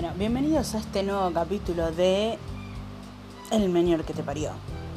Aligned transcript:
Bueno, 0.00 0.14
bienvenidos 0.16 0.76
a 0.76 0.78
este 0.78 1.02
nuevo 1.02 1.28
capítulo 1.32 1.90
de 1.90 2.38
El 3.50 3.68
Menor 3.68 4.04
que 4.04 4.14
te 4.14 4.22
parió. 4.22 4.52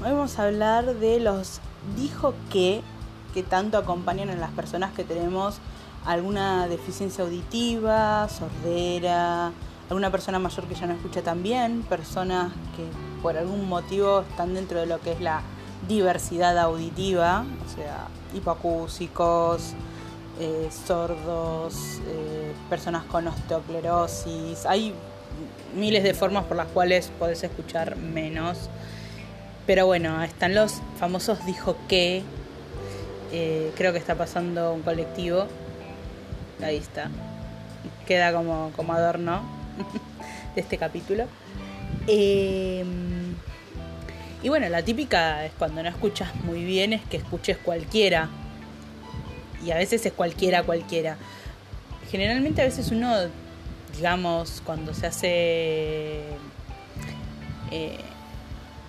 Hoy 0.05 0.12
vamos 0.12 0.38
a 0.38 0.46
hablar 0.46 0.94
de 0.94 1.20
los 1.20 1.60
dijo 1.96 2.35
que 2.51 2.83
que 3.33 3.42
tanto 3.42 3.79
acompañan 3.79 4.29
a 4.29 4.35
las 4.35 4.51
personas 4.51 4.94
que 4.94 5.03
tenemos 5.03 5.58
alguna 6.06 6.67
deficiencia 6.67 7.24
auditiva, 7.24 8.29
sordera, 8.29 9.51
alguna 9.90 10.12
persona 10.12 10.37
mayor 10.37 10.65
que 10.65 10.76
ya 10.76 10.85
no 10.85 10.94
escucha 10.94 11.24
tan 11.24 11.42
bien, 11.42 11.81
personas 11.81 12.54
que 12.76 12.86
por 13.24 13.36
algún 13.38 13.68
motivo 13.68 14.22
están 14.29 14.54
dentro 14.54 14.81
de 14.81 14.86
lo 14.86 15.02
que 15.02 15.13
es 15.13 15.20
la 15.20 15.42
diversidad 15.88 16.55
auditiva, 16.59 17.44
o 17.66 17.76
sea, 17.76 18.08
hipoacúsicos, 18.36 19.73
eh, 20.40 20.70
sordos, 20.85 21.99
eh, 22.05 22.41
personas 22.69 23.03
con 23.05 23.27
osteoclerosis. 23.27 24.65
Hay 24.65 24.93
miles 25.75 26.03
de 26.03 26.13
formas 26.13 26.45
por 26.45 26.57
las 26.57 26.67
cuales 26.67 27.11
podés 27.19 27.43
escuchar 27.43 27.95
menos. 27.97 28.69
Pero 29.65 29.85
bueno, 29.85 30.23
están 30.23 30.55
los 30.55 30.81
famosos 30.99 31.45
dijo 31.45 31.75
que. 31.87 32.23
Eh, 33.33 33.71
creo 33.77 33.93
que 33.93 33.99
está 33.99 34.15
pasando 34.15 34.73
un 34.73 34.81
colectivo. 34.81 35.47
Ahí 36.63 36.77
está. 36.77 37.09
Queda 38.05 38.33
como, 38.33 38.71
como 38.75 38.93
adorno 38.93 39.41
de 40.55 40.61
este 40.61 40.77
capítulo. 40.77 41.25
y 42.07 42.83
bueno, 44.49 44.67
la 44.69 44.83
típica 44.83 45.45
es 45.45 45.52
cuando 45.57 45.81
no 45.83 45.89
escuchas 45.89 46.35
muy 46.43 46.63
bien, 46.63 46.93
es 46.93 47.02
que 47.03 47.17
escuches 47.17 47.57
cualquiera 47.57 48.29
y 49.65 49.71
a 49.71 49.77
veces 49.77 50.05
es 50.05 50.13
cualquiera, 50.13 50.63
cualquiera. 50.63 51.17
Generalmente 52.11 52.61
a 52.61 52.65
veces 52.65 52.91
uno, 52.91 53.16
digamos, 53.95 54.61
cuando 54.66 54.94
se 54.94 55.08
hace 55.08 56.23
eh, 57.72 57.97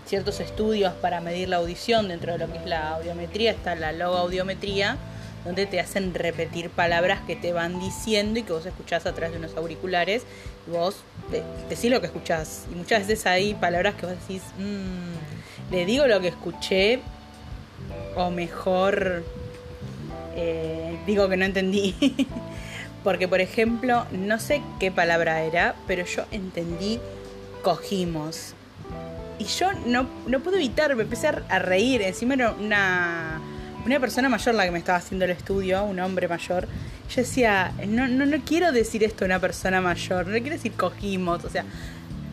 ciertos 0.07 0.41
estudios 0.41 0.93
para 0.95 1.21
medir 1.21 1.49
la 1.49 1.59
audición 1.59 2.09
dentro 2.09 2.33
de 2.33 2.39
lo 2.39 2.53
que 2.53 2.59
es 2.59 2.67
la 2.67 2.97
audiometría, 2.97 3.53
está 3.53 3.77
la 3.77 3.93
logoaudiometría, 3.93 4.97
donde 5.45 5.67
te 5.67 5.79
hacen 5.79 6.15
repetir 6.15 6.69
palabras 6.71 7.21
que 7.27 7.37
te 7.37 7.53
van 7.53 7.79
diciendo 7.79 8.41
y 8.41 8.43
que 8.43 8.53
vos 8.53 8.67
escuchás 8.67 9.07
a 9.07 9.13
través 9.13 9.33
de 9.33 9.39
unos 9.39 9.57
auriculares 9.57 10.25
y 10.67 10.73
vos 10.73 10.97
decís 11.69 11.91
lo 11.91 12.01
que 12.01 12.07
escuchás. 12.07 12.67
Y 12.73 12.75
muchas 12.75 13.07
veces 13.07 13.25
hay 13.27 13.55
palabras 13.55 13.95
que 13.95 14.07
vos 14.07 14.17
decís, 14.21 14.43
mmm, 14.59 15.73
le 15.73 15.87
digo 15.87 16.09
lo 16.09 16.21
que 16.21 16.29
escuché 16.29 17.01
o 18.17 18.31
mejor 18.31 19.23
eh, 20.35 20.99
digo 21.07 21.29
que 21.29 21.37
no 21.37 21.45
entendí. 21.45 21.95
Porque, 23.05 23.29
por 23.29 23.41
ejemplo, 23.41 24.07
no 24.13 24.39
sé 24.39 24.63
qué 24.79 24.91
palabra 24.91 25.43
era, 25.43 25.75
pero 25.87 26.05
yo 26.05 26.25
entendí 26.31 27.01
cogimos. 27.63 28.55
Y 29.39 29.45
yo 29.45 29.73
no, 29.87 30.09
no 30.27 30.41
pude 30.41 30.57
evitar, 30.57 30.95
me 30.95 31.03
empecé 31.03 31.29
a 31.29 31.59
reír. 31.59 32.03
Encima 32.03 32.35
era 32.35 32.53
una, 32.53 33.41
una 33.85 34.01
persona 34.01 34.29
mayor 34.29 34.55
la 34.55 34.65
que 34.65 34.71
me 34.71 34.79
estaba 34.79 34.99
haciendo 34.99 35.25
el 35.25 35.33
estudio, 35.33 35.85
un 35.85 35.99
hombre 36.01 36.29
mayor. 36.29 36.69
Yo 37.09 37.23
decía, 37.23 37.73
no, 37.87 38.09
no, 38.09 38.25
no 38.25 38.37
quiero 38.45 38.73
decir 38.73 39.03
esto 39.05 39.25
a 39.25 39.27
una 39.27 39.39
persona 39.41 39.81
mayor, 39.81 40.27
no 40.27 40.39
quiero 40.39 40.57
decir 40.57 40.73
cogimos. 40.73 41.45
O 41.45 41.51
sea, 41.51 41.65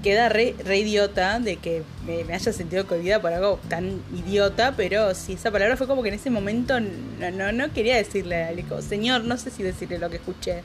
queda 0.03 0.29
re, 0.29 0.55
idiota 0.77 1.39
de 1.39 1.57
que 1.57 1.83
me, 2.05 2.33
haya 2.33 2.53
sentido 2.53 2.87
cohibida 2.87 3.21
por 3.21 3.33
algo 3.33 3.59
tan 3.69 4.01
idiota, 4.15 4.73
pero 4.75 5.13
sí, 5.13 5.33
esa 5.33 5.51
palabra 5.51 5.77
fue 5.77 5.87
como 5.87 6.01
que 6.03 6.09
en 6.09 6.15
ese 6.15 6.29
momento 6.29 6.79
no, 6.79 7.51
no, 7.51 7.73
quería 7.73 7.97
decirle, 7.97 8.49
le 8.55 8.63
digo, 8.63 8.81
señor, 8.81 9.23
no 9.23 9.37
sé 9.37 9.51
si 9.51 9.63
decirle 9.63 9.99
lo 9.99 10.09
que 10.09 10.17
escuché, 10.17 10.63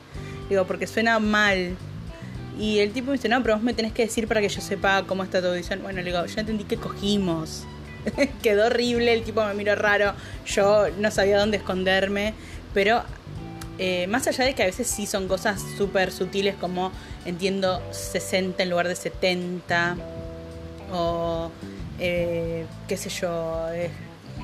digo, 0.49 0.65
porque 0.65 0.87
suena 0.87 1.19
mal. 1.19 1.75
Y 2.57 2.79
el 2.79 2.93
tipo 2.93 3.07
me 3.07 3.13
dice, 3.13 3.27
no, 3.27 3.41
pero 3.43 3.55
vos 3.55 3.63
me 3.63 3.73
tenés 3.73 3.91
que 3.91 4.03
decir 4.03 4.27
para 4.27 4.39
que 4.39 4.47
yo 4.47 4.61
sepa 4.61 5.03
cómo 5.05 5.23
está 5.23 5.41
tu 5.41 5.47
audición. 5.47 5.81
Bueno, 5.83 6.01
le 6.01 6.05
digo, 6.05 6.25
yo 6.25 6.39
entendí 6.39 6.63
que 6.63 6.77
cogimos. 6.77 7.65
Quedó 8.41 8.67
horrible, 8.67 9.13
el 9.13 9.23
tipo 9.23 9.43
me 9.43 9.53
miró 9.53 9.75
raro, 9.75 10.13
yo 10.45 10.87
no 10.99 11.11
sabía 11.11 11.37
dónde 11.37 11.57
esconderme, 11.57 12.33
pero 12.73 13.03
eh, 13.77 14.07
más 14.07 14.27
allá 14.27 14.45
de 14.45 14.53
que 14.53 14.63
a 14.63 14.65
veces 14.65 14.87
sí 14.87 15.05
son 15.05 15.27
cosas 15.27 15.61
súper 15.77 16.11
sutiles 16.11 16.55
como 16.55 16.91
entiendo 17.25 17.81
60 17.91 18.63
en 18.63 18.69
lugar 18.69 18.87
de 18.87 18.95
70 18.95 19.97
o 20.93 21.51
eh, 21.99 22.65
qué 22.87 22.97
sé 22.97 23.09
yo, 23.09 23.67
eh, 23.73 23.89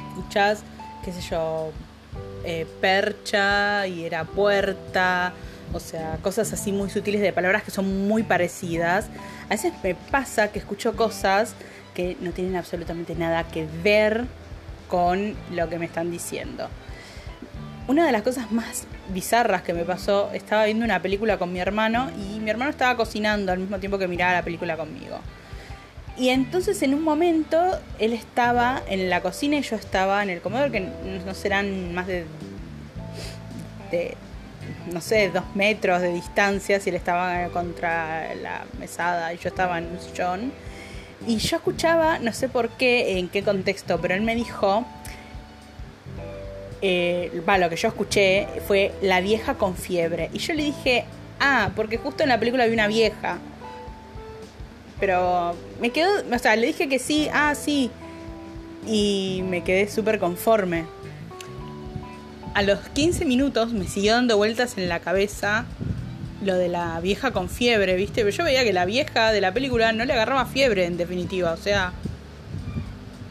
escuchás, 0.10 0.64
qué 1.04 1.14
sé 1.14 1.22
yo, 1.22 1.72
percha 2.82 3.88
y 3.88 4.04
era 4.04 4.26
puerta, 4.26 5.34
o 5.74 5.80
sea, 5.80 6.18
cosas 6.22 6.52
así 6.52 6.72
muy 6.72 6.90
sutiles 6.90 7.22
de 7.22 7.32
palabras 7.32 7.64
que 7.64 7.72
son 7.72 8.08
muy 8.08 8.24
parecidas. 8.24 9.08
A 9.46 9.50
veces 9.50 9.74
me 9.84 9.96
pasa 9.96 10.52
que 10.52 10.60
escucho 10.60 10.96
cosas 10.96 11.54
que 11.94 12.18
no 12.20 12.32
tienen 12.32 12.56
absolutamente 12.56 13.16
nada 13.16 13.48
que 13.48 13.68
ver 13.84 14.26
con 14.88 15.36
lo 15.52 15.70
que 15.70 15.80
me 15.80 15.86
están 15.86 16.12
diciendo. 16.12 16.68
Una 17.88 18.06
de 18.06 18.12
las 18.12 18.22
cosas 18.22 18.52
más 18.52 18.86
bizarras 19.10 19.64
que 19.64 19.74
me 19.74 19.84
pasó, 19.84 20.32
estaba 20.34 20.66
viendo 20.66 20.86
una 20.86 21.02
película 21.02 21.38
con 21.38 21.52
mi 21.52 21.60
hermano 21.60 22.10
y 22.18 22.40
mi 22.40 22.50
hermano 22.50 22.72
estaba 22.72 22.96
cocinando 22.96 23.52
al 23.52 23.60
mismo 23.60 23.80
tiempo 23.80 23.98
que 23.98 24.08
miraba 24.08 24.34
la 24.34 24.44
película 24.44 24.78
conmigo. 24.78 25.20
Y 26.18 26.30
entonces 26.30 26.82
en 26.84 26.94
un 26.94 27.04
momento 27.04 27.80
él 27.98 28.14
estaba 28.14 28.82
en 28.88 29.10
la 29.10 29.22
cocina 29.22 29.58
y 29.58 29.62
yo 29.62 29.76
estaba 29.76 30.22
en 30.24 30.30
el 30.30 30.42
comedor, 30.42 30.72
que 30.72 30.88
no 31.26 31.34
serán 31.34 31.94
más 31.94 32.06
de, 32.08 32.26
no 34.94 35.02
sé, 35.02 35.30
dos 35.30 35.44
metros 35.56 36.02
de 36.02 36.14
distancia, 36.14 36.80
si 36.80 36.90
él 36.90 36.96
estaba 36.96 37.48
contra 37.50 38.36
la 38.36 38.66
mesada 38.80 39.34
y 39.34 39.38
yo 39.38 39.50
estaba 39.50 39.80
en 39.80 39.88
un 39.88 40.00
sillón. 40.00 40.52
Y 41.26 41.38
yo 41.38 41.58
escuchaba, 41.58 42.20
no 42.20 42.34
sé 42.34 42.50
por 42.50 42.70
qué, 42.70 43.18
en 43.18 43.30
qué 43.30 43.44
contexto, 43.44 44.00
pero 44.02 44.14
él 44.14 44.22
me 44.22 44.36
dijo, 44.36 44.86
eh, 46.82 47.42
lo 47.60 47.70
que 47.70 47.76
yo 47.76 47.88
escuché 47.88 48.48
fue 48.68 48.92
La 49.02 49.22
vieja 49.22 49.56
con 49.56 49.76
fiebre. 49.76 50.30
Y 50.34 50.40
yo 50.40 50.54
le 50.54 50.64
dije, 50.64 51.06
ah, 51.40 51.72
porque 51.76 51.98
justo 51.98 52.24
en 52.24 52.30
la 52.30 52.40
película 52.40 52.66
vi 52.66 52.74
una 52.74 52.88
vieja. 52.88 53.40
Pero 55.00 55.56
me 55.80 55.90
quedó, 55.92 56.10
o 56.32 56.40
sea, 56.40 56.56
le 56.56 56.68
dije 56.68 56.88
que 56.88 57.00
sí, 57.00 57.28
ah, 57.34 57.56
sí. 57.56 57.92
Y 58.86 59.44
me 59.48 59.64
quedé 59.64 59.88
súper 59.90 60.20
conforme. 60.20 60.86
A 62.54 62.64
los 62.64 62.80
15 62.80 63.26
minutos 63.26 63.72
me 63.72 63.88
siguió 63.88 64.14
dando 64.14 64.38
vueltas 64.38 64.78
en 64.78 64.90
la 64.90 65.00
cabeza 65.00 65.66
lo 66.44 66.56
de 66.56 66.70
la 66.70 67.00
vieja 67.00 67.32
con 67.32 67.50
fiebre, 67.50 67.96
¿viste? 67.96 68.24
Pero 68.24 68.36
yo 68.36 68.44
veía 68.44 68.64
que 68.64 68.74
la 68.74 68.86
vieja 68.86 69.32
de 69.32 69.42
la 69.42 69.54
película 69.54 69.94
no 69.94 70.06
le 70.06 70.14
agarraba 70.14 70.46
fiebre 70.46 70.86
en 70.86 70.98
definitiva, 70.98 71.52
o 71.54 71.58
sea, 71.58 71.94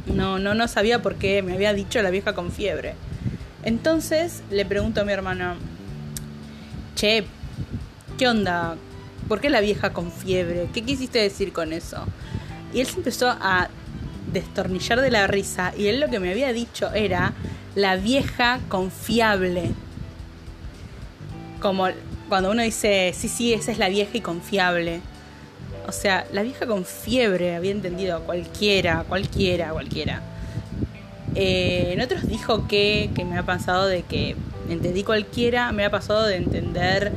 no, 0.06 0.38
no, 0.38 0.54
no 0.54 0.68
sabía 0.68 1.02
por 1.02 1.16
qué 1.16 1.42
me 1.42 1.54
había 1.54 1.72
dicho 1.74 2.00
la 2.02 2.10
vieja 2.10 2.34
con 2.34 2.52
fiebre. 2.52 2.94
Entonces 3.62 4.42
le 4.50 4.64
pregunto 4.64 5.00
a 5.00 5.04
mi 5.04 5.12
hermano, 5.12 5.54
che, 6.94 7.24
¿qué 8.18 8.28
onda? 8.28 8.76
¿Por 9.28 9.40
qué 9.40 9.50
la 9.50 9.60
vieja 9.60 9.92
con 9.92 10.10
fiebre? 10.10 10.68
¿Qué 10.72 10.82
quisiste 10.82 11.18
decir 11.18 11.52
con 11.52 11.72
eso? 11.72 12.04
Y 12.72 12.80
él 12.80 12.86
se 12.86 12.96
empezó 12.96 13.28
a 13.28 13.68
destornillar 14.32 15.00
de 15.00 15.10
la 15.10 15.26
risa 15.26 15.72
y 15.76 15.86
él 15.88 16.00
lo 16.00 16.08
que 16.08 16.20
me 16.20 16.30
había 16.30 16.52
dicho 16.52 16.92
era 16.94 17.32
la 17.74 17.96
vieja 17.96 18.60
confiable. 18.68 19.72
Como 21.60 21.88
cuando 22.28 22.50
uno 22.50 22.62
dice, 22.62 23.12
sí, 23.14 23.28
sí, 23.28 23.52
esa 23.52 23.72
es 23.72 23.78
la 23.78 23.88
vieja 23.88 24.16
y 24.16 24.20
confiable. 24.20 25.00
O 25.86 25.92
sea, 25.92 26.26
la 26.32 26.42
vieja 26.42 26.66
con 26.66 26.84
fiebre, 26.84 27.56
había 27.56 27.72
entendido 27.72 28.20
cualquiera, 28.22 29.04
cualquiera, 29.08 29.70
cualquiera. 29.70 30.22
Eh, 31.34 31.92
en 31.92 32.00
otros 32.00 32.26
dijo 32.28 32.66
que, 32.66 33.10
que 33.14 33.24
me 33.24 33.38
ha 33.38 33.44
pasado 33.44 33.86
de 33.86 34.02
que 34.02 34.36
entendí 34.68 35.04
cualquiera, 35.04 35.72
me 35.72 35.84
ha 35.84 35.90
pasado 35.90 36.26
de 36.26 36.36
entender 36.36 37.12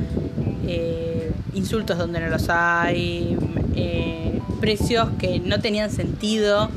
eh, 0.66 1.32
insultos 1.54 1.98
donde 1.98 2.20
no 2.20 2.28
los 2.28 2.48
hay, 2.48 3.36
eh, 3.76 4.40
precios 4.60 5.08
que 5.18 5.40
no 5.40 5.60
tenían 5.60 5.90
sentido. 5.90 6.70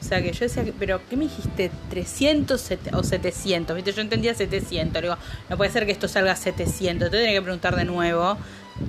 O 0.00 0.06
sea, 0.06 0.22
que 0.22 0.32
yo 0.32 0.40
decía, 0.40 0.64
pero 0.78 1.00
¿qué 1.08 1.16
me 1.16 1.24
dijiste? 1.24 1.70
¿300 1.90 2.78
o 2.92 3.02
700? 3.02 3.74
¿Viste? 3.74 3.92
Yo 3.92 4.02
entendía 4.02 4.34
700. 4.34 5.02
digo, 5.02 5.16
no 5.48 5.56
puede 5.56 5.70
ser 5.70 5.86
que 5.86 5.92
esto 5.92 6.08
salga 6.08 6.36
700. 6.36 7.10
Te 7.10 7.16
tenía 7.16 7.32
que 7.32 7.42
preguntar 7.42 7.74
de 7.74 7.86
nuevo. 7.86 8.36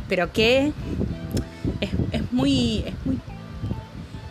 ¿Pero 0.09 0.33
qué? 0.33 0.73
Es, 1.79 1.89
es, 2.11 2.31
muy, 2.33 2.83
es 2.85 2.93
muy 3.05 3.17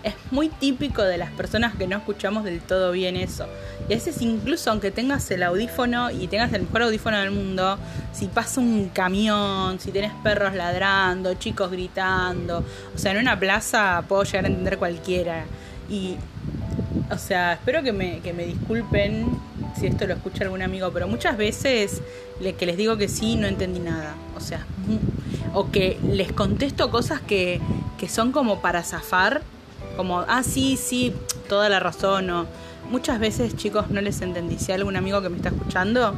es 0.04 0.14
muy 0.30 0.50
típico 0.50 1.02
de 1.02 1.16
las 1.16 1.30
personas 1.30 1.74
que 1.74 1.86
no 1.86 1.96
escuchamos 1.96 2.44
del 2.44 2.60
todo 2.60 2.92
bien 2.92 3.16
eso. 3.16 3.46
Y 3.88 3.94
a 3.94 3.96
veces 3.96 4.20
incluso 4.20 4.70
aunque 4.70 4.90
tengas 4.90 5.30
el 5.30 5.42
audífono 5.42 6.10
y 6.10 6.28
tengas 6.28 6.52
el 6.52 6.62
mejor 6.62 6.82
audífono 6.82 7.18
del 7.18 7.30
mundo, 7.30 7.78
si 8.12 8.26
pasa 8.26 8.60
un 8.60 8.90
camión, 8.90 9.80
si 9.80 9.90
tenés 9.90 10.12
perros 10.22 10.54
ladrando, 10.54 11.34
chicos 11.34 11.70
gritando, 11.70 12.64
o 12.94 12.98
sea, 12.98 13.12
en 13.12 13.18
una 13.18 13.38
plaza 13.38 14.04
puedo 14.06 14.22
llegar 14.24 14.44
a 14.44 14.48
entender 14.48 14.78
cualquiera. 14.78 15.44
Y, 15.88 16.16
o 17.10 17.18
sea, 17.18 17.54
espero 17.54 17.82
que 17.82 17.92
me, 17.92 18.20
que 18.20 18.32
me 18.32 18.44
disculpen 18.44 19.26
si 19.78 19.86
esto 19.86 20.06
lo 20.06 20.14
escucha 20.14 20.44
algún 20.44 20.62
amigo, 20.62 20.90
pero 20.92 21.08
muchas 21.08 21.36
veces 21.36 22.02
le, 22.40 22.54
que 22.54 22.66
les 22.66 22.76
digo 22.76 22.96
que 22.96 23.08
sí, 23.08 23.36
no 23.36 23.46
entendí 23.46 23.80
nada. 23.80 24.14
O 24.36 24.40
sea, 24.40 24.66
o 25.54 25.70
que 25.70 25.98
les 26.06 26.32
contesto 26.32 26.90
cosas 26.90 27.20
que, 27.20 27.60
que 27.98 28.08
son 28.08 28.32
como 28.32 28.60
para 28.60 28.82
zafar, 28.82 29.42
como, 29.94 30.20
ah, 30.20 30.42
sí, 30.42 30.76
sí, 30.76 31.12
toda 31.48 31.68
la 31.68 31.80
razón, 31.80 32.30
o 32.30 32.46
muchas 32.90 33.18
veces 33.18 33.56
chicos 33.56 33.90
no 33.90 34.00
les 34.00 34.20
entendí, 34.20 34.58
si 34.58 34.72
hay 34.72 34.78
algún 34.78 34.96
amigo 34.96 35.22
que 35.22 35.28
me 35.28 35.36
está 35.36 35.48
escuchando, 35.50 36.14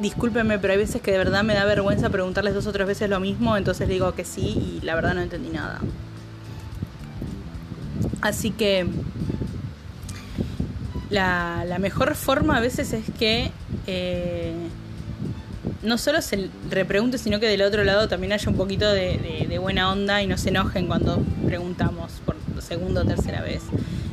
discúlpenme, 0.00 0.58
pero 0.58 0.72
hay 0.72 0.78
veces 0.78 1.00
que 1.00 1.12
de 1.12 1.18
verdad 1.18 1.42
me 1.42 1.54
da 1.54 1.64
vergüenza 1.64 2.10
preguntarles 2.10 2.54
dos 2.54 2.66
o 2.66 2.72
tres 2.72 2.86
veces 2.86 3.08
lo 3.08 3.20
mismo, 3.20 3.56
entonces 3.56 3.88
digo 3.88 4.14
que 4.14 4.24
sí 4.24 4.78
y 4.80 4.84
la 4.84 4.94
verdad 4.94 5.14
no 5.14 5.22
entendí 5.22 5.50
nada. 5.50 5.80
Así 8.20 8.50
que 8.50 8.86
la, 11.10 11.64
mejor 11.78 12.14
forma 12.14 12.56
a 12.56 12.60
veces 12.60 12.92
es 12.92 13.04
que 13.18 13.50
eh, 13.86 14.54
no 15.82 15.98
solo 15.98 16.20
se 16.20 16.50
repregunte, 16.70 17.18
sino 17.18 17.40
que 17.40 17.46
del 17.46 17.62
otro 17.62 17.84
lado 17.84 18.08
también 18.08 18.32
haya 18.32 18.50
un 18.50 18.56
poquito 18.56 18.90
de, 18.90 19.46
de, 19.48 19.58
buena 19.58 19.90
onda 19.90 20.22
y 20.22 20.26
no 20.26 20.36
se 20.36 20.50
enojen 20.50 20.86
cuando 20.86 21.18
preguntamos 21.46 22.12
por 22.24 22.36
segunda 22.66 23.02
o 23.02 23.04
tercera 23.04 23.40
vez. 23.40 23.62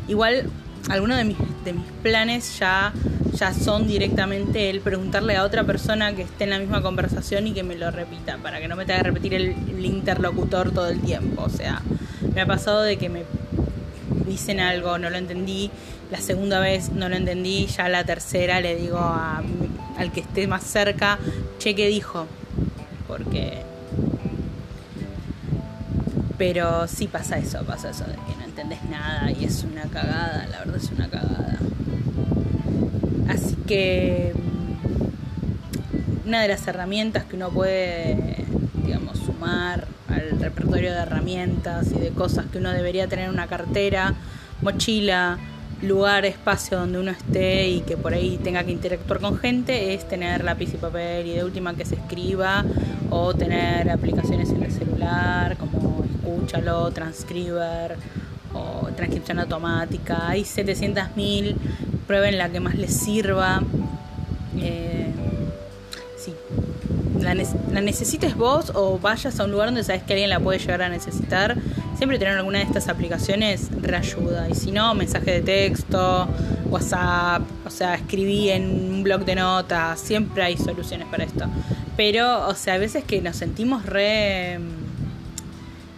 Igual, 0.07 0.49
algunos 0.89 1.17
de 1.17 1.23
mis, 1.23 1.37
de 1.63 1.73
mis 1.73 1.85
planes 2.01 2.59
ya, 2.59 2.93
ya 3.33 3.53
son 3.53 3.87
directamente 3.87 4.69
el 4.69 4.81
preguntarle 4.81 5.35
a 5.35 5.43
otra 5.43 5.63
persona 5.63 6.13
que 6.15 6.23
esté 6.23 6.43
en 6.43 6.51
la 6.51 6.59
misma 6.59 6.81
conversación 6.81 7.47
y 7.47 7.53
que 7.53 7.63
me 7.63 7.75
lo 7.75 7.89
repita, 7.91 8.37
para 8.37 8.59
que 8.59 8.67
no 8.67 8.75
me 8.75 8.85
tenga 8.85 8.99
que 8.99 9.07
repetir 9.07 9.33
el, 9.33 9.85
interlocutor 9.85 10.71
todo 10.71 10.89
el 10.89 11.01
tiempo. 11.01 11.43
O 11.43 11.49
sea, 11.49 11.81
me 12.33 12.41
ha 12.41 12.45
pasado 12.45 12.81
de 12.81 12.97
que 12.97 13.09
me 13.09 13.23
dicen 14.25 14.59
algo, 14.59 14.97
no 14.97 15.09
lo 15.09 15.17
entendí, 15.17 15.71
la 16.11 16.19
segunda 16.19 16.59
vez 16.59 16.91
no 16.91 17.09
lo 17.09 17.15
entendí, 17.15 17.65
ya 17.67 17.89
la 17.89 18.03
tercera 18.03 18.61
le 18.61 18.75
digo 18.75 18.99
al 18.99 20.11
que 20.11 20.21
esté 20.21 20.47
más 20.47 20.63
cerca, 20.63 21.19
che, 21.59 21.75
¿qué 21.75 21.87
dijo? 21.87 22.27
Porque... 23.07 23.72
Pero 26.37 26.87
sí 26.87 27.07
pasa 27.07 27.37
eso, 27.37 27.63
pasa 27.63 27.91
eso 27.91 28.05
de 28.05 28.13
que 28.13 28.35
no 28.37 28.45
entendés 28.45 28.83
nada 28.89 29.31
y 29.31 29.45
es 29.45 29.63
una 29.63 29.83
cagada, 29.83 30.47
la 30.49 30.59
verdad 30.59 30.77
es 30.77 30.89
una 30.91 31.09
cagada. 31.09 31.57
Así 33.29 33.55
que 33.67 34.33
una 36.25 36.41
de 36.41 36.47
las 36.47 36.67
herramientas 36.67 37.25
que 37.25 37.35
uno 37.35 37.49
puede, 37.49 38.45
digamos, 38.83 39.19
sumar 39.19 39.87
al 40.09 40.39
repertorio 40.39 40.91
de 40.91 40.99
herramientas 40.99 41.91
y 41.91 41.99
de 41.99 42.09
cosas 42.09 42.45
que 42.47 42.57
uno 42.57 42.71
debería 42.71 43.07
tener 43.07 43.25
en 43.25 43.31
una 43.31 43.47
cartera, 43.47 44.13
mochila, 44.61 45.37
lugar, 45.81 46.25
espacio 46.25 46.79
donde 46.79 46.99
uno 46.99 47.11
esté 47.11 47.67
y 47.67 47.81
que 47.81 47.97
por 47.97 48.13
ahí 48.13 48.39
tenga 48.41 48.63
que 48.63 48.71
interactuar 48.71 49.19
con 49.19 49.37
gente 49.37 49.93
es 49.93 50.07
tener 50.07 50.43
lápiz 50.43 50.73
y 50.73 50.77
papel 50.77 51.27
y 51.27 51.31
de 51.33 51.43
última 51.43 51.75
que 51.75 51.85
se 51.85 51.95
escriba 51.95 52.63
o 53.09 53.33
tener 53.33 53.89
aplicaciones 53.89 54.49
en 54.49 54.63
el 54.63 54.71
celular 54.71 55.57
como 55.57 56.02
Escúchalo, 56.23 56.89
Transcriber 56.91 57.97
o 58.53 58.87
transcripción 58.95 59.39
automática. 59.39 60.29
Hay 60.29 60.43
700.000, 60.43 61.55
prueben 62.07 62.37
la 62.37 62.49
que 62.49 62.59
más 62.59 62.75
les 62.75 62.93
sirva. 62.93 63.61
Eh, 64.57 65.11
si 66.17 66.33
la, 67.21 67.33
la 67.33 67.81
necesites 67.81 68.35
vos 68.35 68.71
o 68.73 68.99
vayas 68.99 69.39
a 69.39 69.43
un 69.43 69.51
lugar 69.51 69.67
donde 69.67 69.83
sabes 69.83 70.03
que 70.03 70.13
alguien 70.13 70.29
la 70.29 70.39
puede 70.39 70.59
llegar 70.59 70.81
a 70.83 70.89
necesitar, 70.89 71.57
siempre 71.97 72.19
tener 72.19 72.37
alguna 72.37 72.59
de 72.59 72.65
estas 72.65 72.87
aplicaciones 72.87 73.69
reayuda. 73.81 74.47
Y 74.49 74.55
si 74.55 74.71
no, 74.71 74.93
mensaje 74.93 75.31
de 75.31 75.41
texto, 75.41 76.27
WhatsApp, 76.69 77.41
o 77.65 77.69
sea, 77.69 77.95
escribí 77.95 78.49
en 78.49 78.63
un 78.93 79.03
blog 79.03 79.25
de 79.25 79.35
notas, 79.35 79.99
siempre 79.99 80.43
hay 80.43 80.57
soluciones 80.57 81.07
para 81.07 81.23
esto. 81.23 81.45
Pero, 81.97 82.47
o 82.47 82.55
sea, 82.55 82.75
a 82.75 82.77
veces 82.77 83.03
que 83.03 83.21
nos 83.21 83.35
sentimos 83.35 83.85
re... 83.85 84.59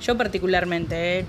Yo 0.06 0.16
particularmente, 0.16 1.20
¿eh? 1.20 1.26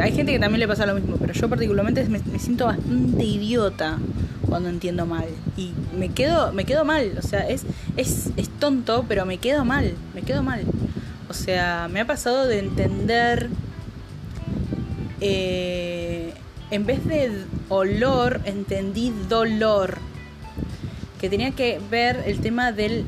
hay 0.00 0.12
gente 0.12 0.32
que 0.32 0.38
también 0.38 0.60
le 0.60 0.68
pasa 0.68 0.86
lo 0.86 0.94
mismo, 0.94 1.16
pero 1.18 1.34
yo 1.34 1.48
particularmente 1.48 2.02
me, 2.08 2.20
siento 2.38 2.64
bastante 2.64 3.22
idiota 3.22 3.98
cuando 4.48 4.70
entiendo 4.70 5.04
mal. 5.04 5.26
Y 5.58 5.72
me 5.94 6.08
quedo, 6.08 6.52
me 6.54 6.64
quedo 6.64 6.86
mal, 6.86 7.18
o 7.18 7.22
sea, 7.22 7.46
es, 7.46 7.64
es, 7.98 8.30
es 8.38 8.48
tonto, 8.48 9.04
pero 9.06 9.26
me 9.26 9.36
quedo 9.36 9.66
mal, 9.66 9.92
me 10.14 10.22
quedo 10.22 10.42
mal. 10.42 10.62
O 11.28 11.34
sea, 11.34 11.88
me 11.92 12.00
ha 12.00 12.06
pasado 12.06 12.46
de 12.46 12.60
entender 12.60 13.50
eh, 15.20 16.32
en 16.70 16.86
vez 16.86 17.04
de 17.04 17.30
olor, 17.68 18.40
entendí 18.46 19.12
dolor. 19.28 19.98
Que 21.20 21.28
tenía 21.28 21.50
que 21.50 21.78
ver 21.90 22.22
el 22.24 22.40
tema 22.40 22.72
del 22.72 23.04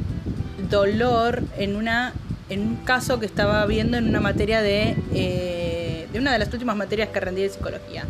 dolor 0.68 1.42
en 1.56 1.76
una 1.76 2.12
en 2.50 2.60
un 2.60 2.76
caso 2.76 3.18
que 3.18 3.26
estaba 3.26 3.64
viendo 3.66 3.96
en 3.96 4.08
una 4.08 4.20
materia 4.20 4.60
de, 4.60 4.96
eh, 5.14 6.08
de 6.12 6.18
una 6.18 6.32
de 6.32 6.38
las 6.38 6.52
últimas 6.52 6.76
materias 6.76 7.08
que 7.08 7.20
rendí 7.20 7.42
de 7.42 7.48
psicología. 7.48 8.04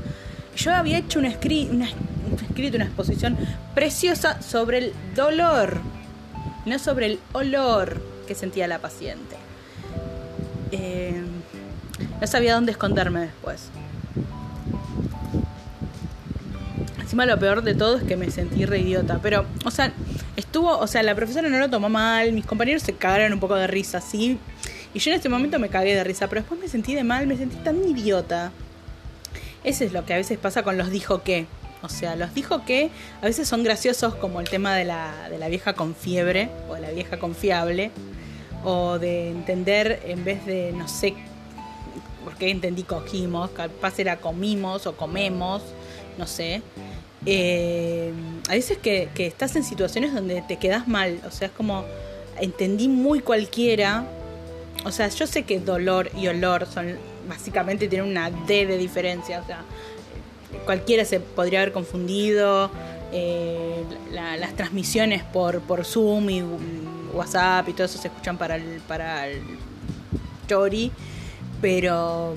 Yo 0.56 0.75
había 0.75 0.98
hecho 0.98 1.19
un, 1.19 1.26
escrito, 1.26 1.72
una, 1.72 1.88
escrito, 2.48 2.76
una 2.76 2.87
exposición 2.87 3.37
preciosa 3.75 4.42
sobre 4.42 4.78
el 4.78 4.92
dolor, 5.14 5.78
no 6.66 6.78
sobre 6.78 7.06
el 7.06 7.19
olor 7.32 8.02
que 8.26 8.34
sentía 8.34 8.66
la 8.66 8.78
paciente. 8.78 9.37
Eh, 10.72 11.22
no 12.20 12.26
sabía 12.26 12.54
dónde 12.54 12.72
esconderme 12.72 13.20
después. 13.20 13.69
Encima 17.00 17.26
lo 17.26 17.38
peor 17.38 17.62
de 17.62 17.75
todo 17.75 17.96
es 17.96 18.04
que 18.04 18.16
me 18.16 18.31
sentí 18.31 18.64
re 18.64 18.78
idiota. 18.78 19.19
Pero, 19.20 19.44
o 19.64 19.70
sea, 19.70 19.92
estuvo, 20.40 20.76
o 20.76 20.87
sea, 20.87 21.02
la 21.02 21.14
profesora 21.14 21.48
no 21.48 21.58
lo 21.58 21.70
tomó 21.70 21.88
mal, 21.88 22.32
mis 22.32 22.44
compañeros 22.44 22.82
se 22.82 22.94
cagaron 22.94 23.32
un 23.32 23.40
poco 23.40 23.54
de 23.54 23.66
risa, 23.66 24.00
sí. 24.00 24.38
Y 24.92 24.98
yo 24.98 25.10
en 25.10 25.16
este 25.16 25.28
momento 25.28 25.58
me 25.58 25.69
cagué 25.69 25.94
de 25.94 26.04
risa, 26.04 26.28
pero 26.28 26.40
después 26.42 26.60
me 26.60 26.69
sentí 26.69 26.94
de 26.94 27.04
mal, 27.04 27.26
me 27.26 27.37
sentí 27.37 27.56
tan 27.56 27.82
idiota. 27.88 28.52
Ese 29.62 29.84
es 29.84 29.92
lo 29.92 30.04
que 30.04 30.14
a 30.14 30.16
veces 30.16 30.38
pasa 30.38 30.62
con 30.62 30.76
los 30.76 30.90
dijo 30.90 31.22
que. 31.22 31.46
O 31.82 31.88
sea, 31.88 32.14
los 32.14 32.34
dijo 32.34 32.66
que 32.66 32.90
a 33.22 33.25
veces 33.25 33.48
son 33.48 33.64
graciosos 33.64 34.14
como 34.14 34.40
el 34.40 34.50
tema 34.50 34.75
de 34.75 34.84
la, 34.84 35.28
de 35.31 35.38
la 35.38 35.48
vieja 35.48 35.72
con 35.72 35.94
fiebre 35.94 36.50
o 36.69 36.75
de 36.75 36.82
la 36.82 36.90
vieja 36.90 37.19
confiable. 37.19 37.90
O 38.64 38.98
de 38.98 39.31
entender 39.31 40.02
en 40.04 40.22
vez 40.22 40.44
de, 40.44 40.72
no 40.72 40.88
sé, 40.88 41.14
por 42.22 42.37
qué 42.37 42.50
entendí 42.50 42.82
cogimos, 42.82 43.50
capaz 43.50 43.98
era 43.98 44.19
comimos 44.19 44.87
o 44.87 44.94
comemos, 44.96 45.62
no 46.19 46.26
sé 46.26 46.60
eh, 47.26 48.12
a 48.49 48.52
veces 48.52 48.78
que, 48.78 49.08
estás 49.17 49.56
en 49.56 49.64
situaciones 49.64 50.14
donde 50.14 50.43
te 50.43 50.56
quedas 50.56 50.88
mal, 50.88 51.20
o 51.26 51.31
sea, 51.31 51.49
es 51.49 51.52
como, 51.52 51.84
entendí 52.40 52.88
muy 52.88 53.21
cualquiera, 53.21 54.06
o 54.85 54.92
sea, 54.92 55.09
yo 55.09 55.26
sé 55.26 55.42
que 55.42 55.61
dolor 55.61 56.11
y 56.16 56.28
olor 56.28 56.66
son, 56.66 56.97
básicamente 57.28 57.88
tienen 57.88 58.11
una 58.11 58.30
D 58.30 58.66
de 58.66 58.78
diferencia, 58.78 59.40
o 59.40 59.47
sea, 59.47 59.62
cualquiera 60.64 61.04
se 61.04 61.21
podría 61.21 61.61
haber 61.61 61.73
confundido, 61.73 62.71
eh, 63.12 63.85
la, 64.12 64.37
las 64.37 64.54
transmisiones 64.54 65.23
por, 65.25 65.61
por 65.61 65.85
Zoom 65.85 66.30
y 66.30 66.42
WhatsApp 67.12 67.68
y 67.68 67.73
todo 67.73 67.85
eso 67.85 67.99
se 67.99 68.09
escuchan 68.09 68.38
para 68.38 68.56
el, 68.56 68.80
para 68.87 69.26
el 69.26 69.42
Chori, 70.47 70.90
pero 71.61 72.35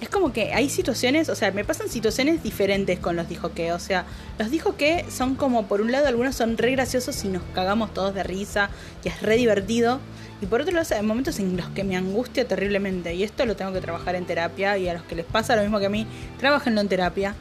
es 0.00 0.08
como 0.08 0.32
que 0.32 0.54
hay 0.54 0.70
situaciones, 0.70 1.28
o 1.28 1.34
sea, 1.34 1.50
me 1.52 1.64
pasan 1.64 1.88
situaciones 1.88 2.42
diferentes 2.42 2.98
con 2.98 3.16
los 3.16 3.28
dijo 3.28 3.52
que, 3.52 3.72
o 3.72 3.78
sea, 3.78 4.06
los 4.38 4.50
dijo 4.50 4.76
que 4.76 5.04
son 5.10 5.34
como, 5.34 5.66
por 5.66 5.80
un 5.80 5.92
lado, 5.92 6.06
algunos 6.08 6.34
son 6.34 6.56
re 6.56 6.72
graciosos 6.72 7.22
y 7.24 7.28
nos 7.28 7.42
cagamos 7.54 7.92
todos 7.92 8.14
de 8.14 8.22
risa 8.22 8.70
y 9.04 9.08
es 9.08 9.20
re 9.20 9.36
divertido, 9.36 10.00
y 10.40 10.46
por 10.46 10.62
otro 10.62 10.74
lado, 10.74 10.86
hay 10.94 11.02
momentos 11.02 11.38
en 11.38 11.54
los 11.56 11.68
que 11.68 11.84
me 11.84 11.96
angustia 11.96 12.48
terriblemente, 12.48 13.14
y 13.14 13.24
esto 13.24 13.44
lo 13.44 13.56
tengo 13.56 13.72
que 13.74 13.80
trabajar 13.80 14.14
en 14.14 14.24
terapia, 14.24 14.78
y 14.78 14.88
a 14.88 14.94
los 14.94 15.02
que 15.02 15.14
les 15.14 15.26
pasa 15.26 15.54
lo 15.54 15.62
mismo 15.62 15.78
que 15.78 15.86
a 15.86 15.90
mí, 15.90 16.06
trabajenlo 16.38 16.80
en 16.80 16.88
terapia, 16.88 17.34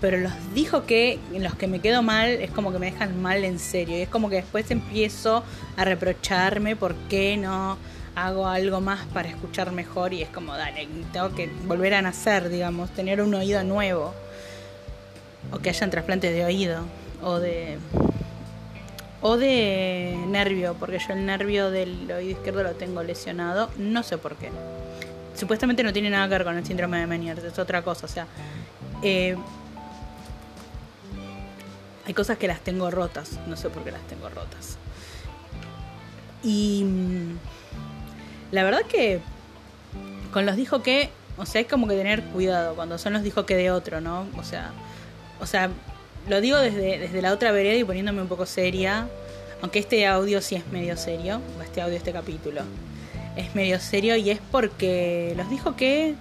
pero 0.00 0.18
los 0.18 0.32
dijo 0.54 0.84
que 0.84 1.18
en 1.32 1.42
los 1.42 1.54
que 1.56 1.66
me 1.66 1.80
quedo 1.80 2.02
mal 2.02 2.28
es 2.28 2.50
como 2.50 2.72
que 2.72 2.78
me 2.78 2.92
dejan 2.92 3.20
mal 3.20 3.42
en 3.42 3.58
serio, 3.58 3.98
y 3.98 4.02
es 4.02 4.08
como 4.08 4.30
que 4.30 4.36
después 4.36 4.70
empiezo 4.70 5.42
a 5.76 5.84
reprocharme 5.84 6.76
por 6.76 6.94
qué 7.08 7.36
no 7.36 7.76
hago 8.14 8.46
algo 8.46 8.80
más 8.80 9.06
para 9.06 9.28
escuchar 9.28 9.72
mejor 9.72 10.12
y 10.12 10.22
es 10.22 10.28
como, 10.28 10.54
dale, 10.54 10.88
tengo 11.12 11.34
que 11.34 11.48
volver 11.66 11.94
a 11.94 12.02
nacer, 12.02 12.48
digamos, 12.48 12.90
tener 12.90 13.20
un 13.20 13.34
oído 13.34 13.62
nuevo. 13.64 14.14
O 15.52 15.58
que 15.58 15.70
hayan 15.70 15.90
trasplantes 15.90 16.32
de 16.32 16.44
oído. 16.44 16.84
O 17.22 17.38
de. 17.38 17.78
O 19.20 19.36
de 19.36 20.18
nervio, 20.28 20.76
porque 20.78 20.98
yo 20.98 21.14
el 21.14 21.24
nervio 21.24 21.70
del 21.70 22.10
oído 22.10 22.38
izquierdo 22.38 22.62
lo 22.62 22.72
tengo 22.72 23.02
lesionado, 23.02 23.70
no 23.78 24.02
sé 24.02 24.18
por 24.18 24.36
qué. 24.36 24.50
Supuestamente 25.34 25.82
no 25.82 25.92
tiene 25.92 26.10
nada 26.10 26.26
que 26.26 26.30
ver 26.30 26.44
con 26.44 26.56
el 26.56 26.66
síndrome 26.66 26.98
de 26.98 27.06
Meniere, 27.06 27.46
es 27.46 27.58
otra 27.58 27.82
cosa, 27.82 28.06
o 28.06 28.08
sea. 28.08 28.26
Eh, 29.02 29.36
hay 32.06 32.12
cosas 32.12 32.36
que 32.36 32.46
las 32.46 32.60
tengo 32.60 32.90
rotas, 32.90 33.38
no 33.46 33.56
sé 33.56 33.70
por 33.70 33.82
qué 33.82 33.90
las 33.90 34.02
tengo 34.02 34.28
rotas. 34.28 34.76
Y 36.42 36.84
la 38.52 38.64
verdad 38.64 38.82
que 38.82 39.20
con 40.32 40.46
los 40.46 40.56
dijo 40.56 40.82
que, 40.82 41.10
o 41.36 41.46
sea, 41.46 41.60
es 41.60 41.66
como 41.66 41.86
que 41.86 41.96
tener 41.96 42.22
cuidado 42.24 42.74
cuando 42.74 42.98
son 42.98 43.12
los 43.12 43.22
dijo 43.22 43.46
que 43.46 43.56
de 43.56 43.70
otro, 43.70 44.00
¿no? 44.00 44.26
O 44.36 44.44
sea, 44.44 44.72
o 45.40 45.46
sea, 45.46 45.70
lo 46.28 46.40
digo 46.40 46.58
desde, 46.58 46.98
desde 46.98 47.22
la 47.22 47.32
otra 47.32 47.52
vereda 47.52 47.76
y 47.76 47.84
poniéndome 47.84 48.22
un 48.22 48.28
poco 48.28 48.46
seria, 48.46 49.08
aunque 49.62 49.78
este 49.78 50.06
audio 50.06 50.40
sí 50.40 50.56
es 50.56 50.66
medio 50.68 50.96
serio, 50.96 51.40
este 51.62 51.80
audio, 51.80 51.96
este 51.96 52.12
capítulo. 52.12 52.62
es 53.36 53.54
medio 53.54 53.80
serio 53.80 54.16
y 54.16 54.30
es 54.30 54.40
porque 54.50 55.34
los 55.36 55.50
dijo 55.50 55.76
que 55.76 56.14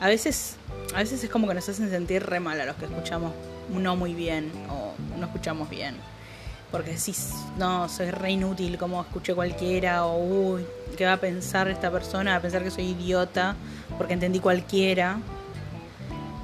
a 0.00 0.06
veces, 0.06 0.56
a 0.94 0.98
veces 0.98 1.22
es 1.24 1.30
como 1.30 1.48
que 1.48 1.54
nos 1.54 1.68
hacen 1.68 1.90
sentir 1.90 2.24
re 2.24 2.40
mal 2.40 2.60
a 2.60 2.66
los 2.66 2.76
que 2.76 2.86
escuchamos 2.86 3.32
no 3.70 3.96
muy 3.96 4.14
bien 4.14 4.50
o 4.70 4.94
no 5.18 5.26
escuchamos 5.26 5.68
bien. 5.68 5.96
Porque 6.70 6.90
decís, 6.90 7.32
no, 7.56 7.88
soy 7.88 8.10
re 8.10 8.32
inútil 8.32 8.76
como 8.76 9.00
escuché 9.00 9.34
cualquiera, 9.34 10.04
o 10.04 10.18
uy, 10.18 10.66
¿qué 10.96 11.06
va 11.06 11.14
a 11.14 11.16
pensar 11.16 11.68
esta 11.68 11.90
persona? 11.90 12.32
Va 12.32 12.36
a 12.36 12.42
pensar 12.42 12.62
que 12.62 12.70
soy 12.70 12.88
idiota 12.88 13.56
porque 13.96 14.12
entendí 14.12 14.40
cualquiera. 14.40 15.18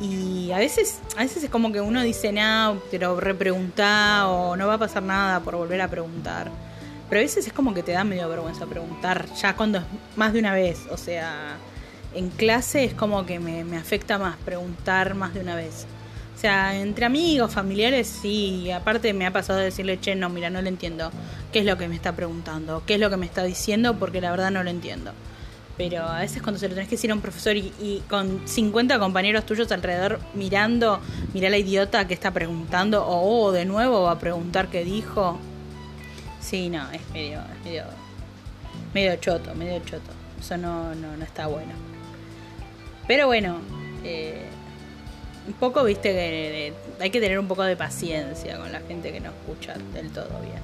Y 0.01 0.51
a 0.53 0.59
veces, 0.59 1.01
a 1.17 1.21
veces 1.21 1.45
es 1.45 1.51
como 1.51 1.73
que 1.73 1.81
uno 1.81 2.03
dice, 2.03 2.33
no, 2.33 2.81
pero 2.91 3.21
repreguntar 3.21 4.27
o 4.27 4.57
no 4.57 4.67
va 4.67 4.75
a 4.75 4.79
pasar 4.79 5.03
nada 5.03 5.41
por 5.41 5.57
volver 5.57 5.81
a 5.81 5.89
preguntar. 5.89 6.51
Pero 7.09 7.21
a 7.21 7.23
veces 7.23 7.47
es 7.47 7.53
como 7.53 7.75
que 7.75 7.83
te 7.83 7.93
da 7.93 8.03
medio 8.03 8.29
vergüenza 8.29 8.67
preguntar, 8.67 9.27
ya 9.35 9.55
cuando 9.55 9.79
es 9.79 9.85
más 10.17 10.33
de 10.33 10.41
una 10.41 10.55
vez. 10.55 10.87
O 10.91 10.97
sea, 10.97 11.57
en 12.15 12.31
clase 12.31 12.85
es 12.85 12.95
como 12.95 13.25
que 13.27 13.39
me, 13.39 13.63
me 13.65 13.77
afecta 13.77 14.19
más 14.19 14.37
preguntar 14.39 15.15
más 15.15 15.35
de 15.35 15.41
una 15.41 15.55
vez. 15.55 15.87
O 16.35 16.39
sea, 16.39 16.79
entre 16.79 17.07
amigos, 17.07 17.53
familiares, 17.53 18.09
sí. 18.09 18.71
Aparte 18.71 19.13
me 19.13 19.27
ha 19.27 19.33
pasado 19.33 19.59
de 19.61 19.67
decirle, 19.67 20.01
che, 20.01 20.15
no, 20.15 20.29
mira, 20.29 20.51
no 20.51 20.61
le 20.61 20.69
entiendo. 20.69 21.11
¿Qué 21.53 21.61
es 21.61 21.65
lo 21.65 21.79
que 21.79 21.89
me 21.89 21.95
está 21.95 22.15
preguntando? 22.17 22.83
¿Qué 22.87 22.95
es 22.95 23.01
lo 23.01 23.09
que 23.09 23.17
me 23.17 23.27
está 23.27 23.45
diciendo? 23.45 23.97
Porque 23.99 24.21
la 24.21 24.31
verdad 24.31 24.51
no 24.51 24.63
lo 24.65 24.71
entiendo. 24.71 25.13
Pero 25.77 26.03
a 26.05 26.21
veces 26.21 26.41
cuando 26.43 26.59
se 26.59 26.69
lo 26.69 26.75
tenés 26.75 26.89
que 26.89 26.97
decir 26.97 27.11
a 27.11 27.15
un 27.15 27.21
profesor 27.21 27.57
y, 27.57 28.03
con 28.09 28.47
50 28.47 28.99
compañeros 28.99 29.45
tuyos 29.45 29.71
alrededor 29.73 30.21
mirando, 30.35 31.01
mira 31.33 31.51
la 31.51 31.59
idiota 31.59 32.07
que 32.07 32.15
está 32.15 32.33
preguntando, 32.33 33.05
o 33.07 33.51
de 33.51 33.65
nuevo 33.65 34.03
va 34.03 34.13
a 34.13 34.19
preguntar 34.19 34.69
qué 34.69 34.85
dijo. 34.85 35.39
Sí, 36.41 36.69
no, 36.69 36.91
es 36.93 37.01
medio, 37.13 37.41
es 37.41 37.65
medio, 37.65 37.85
medio 38.93 39.17
choto, 39.17 39.55
medio 39.55 39.79
choto. 39.81 40.13
Eso 40.39 40.57
no, 40.57 40.95
no, 40.95 41.17
no 41.17 41.25
está 41.25 41.47
bueno. 41.49 41.73
Pero 43.09 43.27
bueno, 43.27 43.59
eh, 44.05 44.47
un 45.47 45.53
poco, 45.55 45.85
viste, 45.85 46.11
que 46.11 46.73
hay 47.01 47.11
que 47.11 47.21
tener 47.21 47.39
un 47.39 47.49
poco 47.49 47.63
de 47.65 47.77
paciencia 47.77 48.59
con 48.59 48.73
la 48.73 48.81
gente 48.81 49.13
que 49.13 49.21
no 49.21 49.31
escucha 49.31 49.75
del 49.93 50.11
todo 50.11 50.41
bien. 50.41 50.63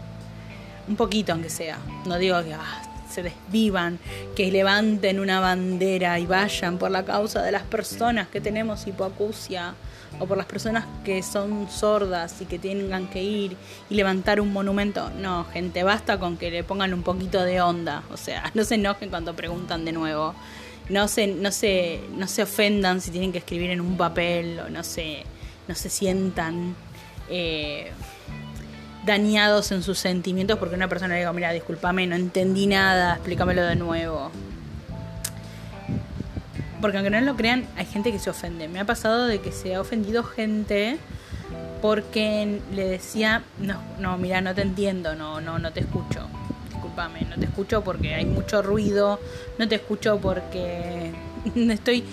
Un 0.89 0.97
poquito, 0.97 1.33
aunque 1.33 1.51
sea. 1.51 1.79
No 2.07 2.19
digo 2.19 2.43
que 2.43 2.55
ah, 2.55 2.83
se 3.11 3.23
desvivan, 3.23 3.99
que 4.35 4.51
levanten 4.51 5.21
una 5.21 5.41
bandera 5.41 6.19
y 6.19 6.27
vayan 6.27 6.79
por 6.79 6.91
la 6.91 7.05
causa 7.05 7.43
de 7.43 7.53
las 7.53 7.63
personas 7.63 8.29
que 8.29 8.41
tenemos 8.41 8.87
hipoacusia 8.87 9.75
o 10.19 10.27
por 10.27 10.37
las 10.37 10.47
personas 10.47 10.85
que 11.05 11.23
son 11.23 11.69
sordas 11.71 12.41
y 12.41 12.47
que 12.47 12.59
tengan 12.59 13.09
que 13.09 13.23
ir 13.23 13.57
y 13.89 13.95
levantar 13.95 14.41
un 14.41 14.53
monumento. 14.53 15.11
No, 15.11 15.45
gente, 15.45 15.83
basta 15.83 16.19
con 16.19 16.37
que 16.37 16.51
le 16.51 16.65
pongan 16.65 16.95
un 16.95 17.03
poquito 17.03 17.43
de 17.43 17.61
onda. 17.61 18.03
O 18.13 18.17
sea, 18.17 18.51
no 18.55 18.65
se 18.65 18.77
enojen 18.77 19.11
cuando 19.11 19.35
preguntan 19.35 19.85
de 19.85 19.93
nuevo 19.93 20.35
no 20.91 21.09
se, 21.09 21.29
no 21.29 21.51
se, 21.53 22.01
no 22.17 22.27
se 22.27 22.43
ofendan 22.43 23.01
si 23.01 23.11
tienen 23.11 23.33
que 23.33 23.39
escribir 23.39 23.71
en 23.71 23.81
un 23.81 23.97
papel 23.97 24.59
o 24.59 24.69
no 24.69 24.83
se, 24.83 25.23
no 25.69 25.75
se 25.75 25.89
sientan 25.89 26.75
eh, 27.29 27.93
dañados 29.07 29.71
en 29.73 29.83
sus 29.83 29.99
sentimientos 29.99 30.59
porque 30.59 30.75
una 30.75 30.89
persona 30.89 31.15
le 31.15 31.21
diga, 31.21 31.33
mira, 31.33 31.53
discúlpame, 31.53 32.07
no 32.07 32.17
entendí 32.17 32.67
nada, 32.67 33.15
explícamelo 33.15 33.63
de 33.63 33.77
nuevo. 33.77 34.31
Porque 36.81 36.97
aunque 36.97 37.11
no 37.11 37.21
lo 37.21 37.37
crean, 37.37 37.67
hay 37.77 37.87
gente 37.87 38.11
que 38.11 38.19
se 38.19 38.31
ofende. 38.31 38.67
Me 38.67 38.81
ha 38.81 38.85
pasado 38.85 39.27
de 39.27 39.41
que 39.41 39.53
se 39.53 39.75
ha 39.75 39.81
ofendido 39.81 40.25
gente 40.25 40.99
porque 41.83 42.61
le 42.75 42.85
decía, 42.85 43.43
no, 43.59 43.81
no, 43.99 44.19
mira, 44.19 44.41
no 44.41 44.55
te 44.55 44.63
entiendo, 44.63 45.15
no, 45.15 45.41
no, 45.41 45.59
no 45.59 45.73
te 45.73 45.81
escucho 45.81 46.29
no 47.09 47.37
te 47.37 47.47
escucho 47.47 47.83
porque 47.83 48.15
hay 48.15 48.27
mucho 48.27 48.63
ruido, 48.63 49.21
no 49.59 49.69
te 49.69 49.77
escucho 49.77 50.19
porque 50.19 51.13
estoy 51.55 52.05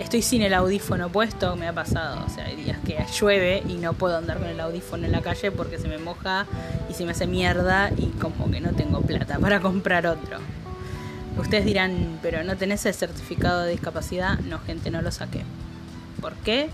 estoy 0.00 0.22
sin 0.22 0.42
el 0.42 0.54
audífono 0.54 1.10
puesto, 1.10 1.54
me 1.56 1.68
ha 1.68 1.72
pasado, 1.72 2.24
o 2.26 2.28
sea, 2.28 2.46
hay 2.46 2.56
días 2.56 2.78
que 2.84 2.98
llueve 3.20 3.62
y 3.68 3.74
no 3.74 3.92
puedo 3.92 4.16
andar 4.16 4.38
con 4.38 4.48
el 4.48 4.58
audífono 4.60 5.06
en 5.06 5.12
la 5.12 5.20
calle 5.20 5.50
porque 5.50 5.78
se 5.78 5.88
me 5.88 5.98
moja 5.98 6.46
y 6.90 6.94
se 6.94 7.04
me 7.04 7.12
hace 7.12 7.26
mierda 7.26 7.90
y 7.96 8.06
como 8.18 8.50
que 8.50 8.60
no 8.60 8.70
tengo 8.70 9.02
plata 9.02 9.38
para 9.38 9.60
comprar 9.60 10.06
otro. 10.06 10.38
Ustedes 11.38 11.64
dirán, 11.64 12.18
pero 12.22 12.44
¿no 12.44 12.56
tenés 12.56 12.84
el 12.86 12.94
certificado 12.94 13.62
de 13.62 13.70
discapacidad? 13.72 14.38
No, 14.40 14.58
gente, 14.58 14.90
no 14.90 15.00
lo 15.00 15.10
saqué. 15.10 15.42
¿Por 16.20 16.34
qué? 16.34 16.68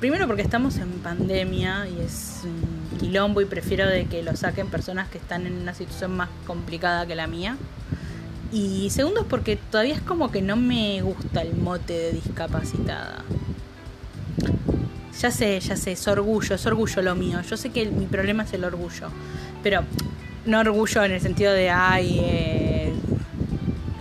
Primero 0.00 0.26
porque 0.26 0.42
estamos 0.42 0.76
en 0.76 0.90
pandemia 0.90 1.88
y 1.88 2.02
es 2.02 2.42
un 2.44 2.98
quilombo 2.98 3.40
y 3.40 3.46
prefiero 3.46 3.86
de 3.86 4.04
que 4.04 4.22
lo 4.22 4.36
saquen 4.36 4.66
personas 4.66 5.08
que 5.08 5.16
están 5.16 5.46
en 5.46 5.54
una 5.54 5.72
situación 5.72 6.14
más 6.14 6.28
complicada 6.46 7.06
que 7.06 7.14
la 7.14 7.26
mía. 7.26 7.56
Y 8.52 8.90
segundo 8.90 9.22
es 9.22 9.26
porque 9.26 9.56
todavía 9.56 9.94
es 9.94 10.02
como 10.02 10.30
que 10.30 10.42
no 10.42 10.56
me 10.56 11.00
gusta 11.00 11.40
el 11.40 11.56
mote 11.56 11.94
de 11.94 12.12
discapacitada. 12.12 13.24
Ya 15.18 15.30
sé, 15.30 15.58
ya 15.60 15.76
sé, 15.76 15.92
es 15.92 16.06
orgullo, 16.06 16.56
es 16.56 16.66
orgullo 16.66 17.00
lo 17.00 17.14
mío. 17.14 17.40
Yo 17.40 17.56
sé 17.56 17.70
que 17.70 17.86
mi 17.86 18.04
problema 18.04 18.42
es 18.42 18.52
el 18.52 18.64
orgullo. 18.64 19.08
Pero 19.62 19.82
no 20.44 20.60
orgullo 20.60 21.04
en 21.04 21.12
el 21.12 21.22
sentido 21.22 21.54
de, 21.54 21.70
ay, 21.70 22.20
eh, 22.22 22.92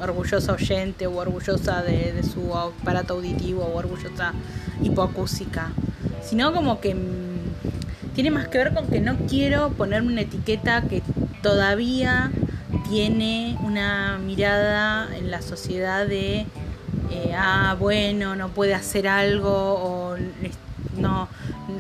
orgullosa 0.02 0.52
oyente 0.52 1.08
o 1.08 1.16
orgullosa 1.16 1.82
de, 1.84 2.22
su 2.22 2.54
aparato 2.54 3.14
auditivo 3.14 3.64
o 3.64 3.78
orgullosa 3.78 4.34
hipoacúsica 4.84 5.72
sino 6.26 6.54
como 6.54 6.80
que 6.82 6.96
mm, 6.96 8.14
tiene 8.14 8.32
más 8.32 8.48
que 8.48 8.58
ver 8.58 8.74
con 8.74 8.88
que 8.88 9.00
no 9.00 9.16
quiero 9.28 9.70
ponerme 9.72 10.14
una 10.14 10.22
etiqueta 10.22 10.82
que 10.82 11.04
todavía 11.42 12.32
tiene 12.90 13.58
una 13.62 14.18
mirada 14.18 15.16
en 15.16 15.32
la 15.32 15.42
sociedad 15.42 16.08
de, 16.08 16.46
eh, 17.12 17.36
ah, 17.38 17.76
bueno, 17.80 18.36
no 18.36 18.50
puede 18.50 18.74
hacer 18.74 19.08
algo 19.08 19.52
o 19.52 20.16
no 20.98 21.28